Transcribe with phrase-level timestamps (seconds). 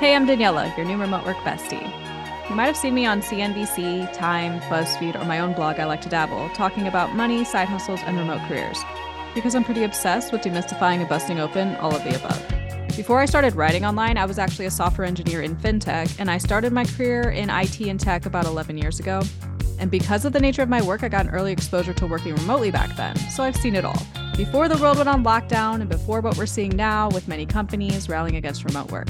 [0.00, 1.80] Hey, I'm Daniella, your new remote work bestie.
[2.50, 6.00] You might have seen me on CNBC, Time, BuzzFeed, or my own blog, I Like
[6.02, 8.78] to Dabble, talking about money, side hustles, and remote careers.
[9.32, 12.96] Because I'm pretty obsessed with demystifying and busting open all of the above.
[12.96, 16.38] Before I started writing online, I was actually a software engineer in fintech, and I
[16.38, 19.22] started my career in IT and tech about 11 years ago.
[19.78, 22.34] And because of the nature of my work, I got an early exposure to working
[22.34, 24.02] remotely back then, so I've seen it all.
[24.36, 28.06] Before the world went on lockdown, and before what we're seeing now with many companies
[28.06, 29.08] rallying against remote work.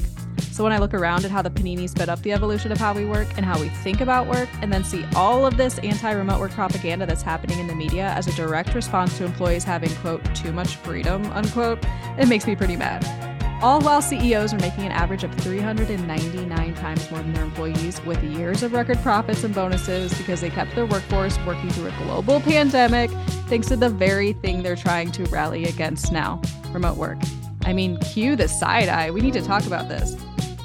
[0.51, 2.93] So when I look around at how the panini sped up the evolution of how
[2.93, 6.11] we work and how we think about work, and then see all of this anti
[6.11, 9.89] remote work propaganda that's happening in the media as a direct response to employees having,
[9.95, 11.83] quote, too much freedom, unquote,
[12.17, 13.26] it makes me pretty mad.
[13.59, 18.21] All while CEOs are making an average of 399 times more than their employees with
[18.23, 22.39] years of record profits and bonuses because they kept their workforce working through a global
[22.39, 23.09] pandemic
[23.47, 26.39] thanks to the very thing they're trying to rally against now
[26.71, 27.17] remote work.
[27.65, 29.09] I mean, cue the side eye.
[29.09, 30.15] We need to talk about this.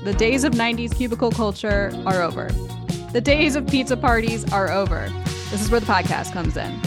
[0.04, 2.51] The days of 90s cubicle culture are over.
[3.13, 5.09] The days of pizza parties are over.
[5.51, 6.79] This is where the podcast comes in.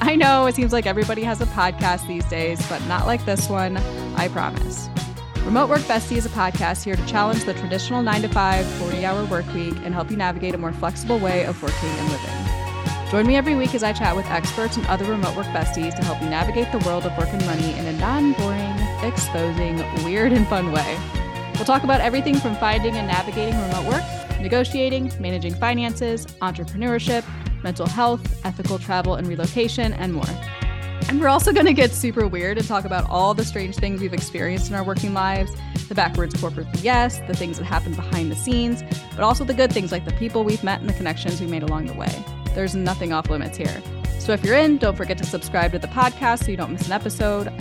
[0.00, 3.50] I know it seems like everybody has a podcast these days, but not like this
[3.50, 3.76] one,
[4.16, 4.88] I promise.
[5.44, 9.04] Remote Work Bestie is a podcast here to challenge the traditional 9 to 5, 40
[9.04, 13.10] hour work week and help you navigate a more flexible way of working and living.
[13.10, 16.04] Join me every week as I chat with experts and other remote work besties to
[16.04, 20.32] help you navigate the world of work and money in a non boring, exposing, weird,
[20.32, 20.96] and fun way.
[21.54, 27.24] We'll talk about everything from finding and navigating remote work, negotiating, managing finances, entrepreneurship,
[27.64, 30.24] mental health, ethical travel and relocation, and more.
[31.12, 34.00] And we're also going to get super weird and talk about all the strange things
[34.00, 35.54] we've experienced in our working lives
[35.86, 39.70] the backwards corporate BS, the things that happen behind the scenes, but also the good
[39.70, 42.24] things like the people we've met and the connections we made along the way.
[42.54, 43.82] There's nothing off limits here.
[44.20, 46.86] So if you're in, don't forget to subscribe to the podcast so you don't miss
[46.86, 47.52] an episode.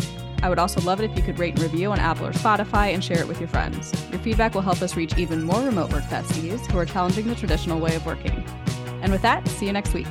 [0.42, 2.94] I would also love it if you could rate and review on Apple or Spotify
[2.94, 3.92] and share it with your friends.
[4.12, 7.36] Your feedback will help us reach even more remote work besties who are challenging the
[7.36, 8.46] traditional way of working.
[9.02, 10.08] And with that, see you next week.